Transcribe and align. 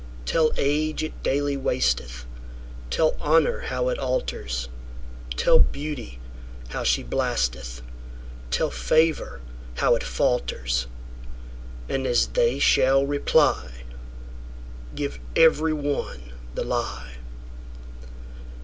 Tell 0.25 0.51
age 0.57 1.03
it 1.03 1.21
daily 1.21 1.55
wasteth; 1.55 2.25
Tell 2.89 3.15
honour 3.21 3.59
how 3.59 3.89
it 3.89 3.99
alters; 3.99 4.67
Tell 5.35 5.59
beauty 5.59 6.17
how 6.69 6.83
she 6.83 7.03
blasteth; 7.03 7.83
Tell 8.49 8.71
favour 8.71 9.41
how 9.75 9.93
it 9.95 10.01
falters:And 10.03 12.07
as 12.07 12.25
they 12.25 12.57
shall 12.57 13.05
reply, 13.05 13.83
Give 14.95 15.19
every 15.35 15.73
one 15.73 16.31
the 16.55 16.63
lie. 16.63 17.17